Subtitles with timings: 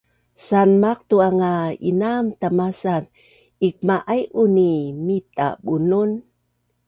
[0.45, 1.53] Sanmaqtu’ang a
[1.89, 3.05] inaam tamasaz
[3.67, 4.73] ikma’aiun i
[5.05, 6.11] mita bunun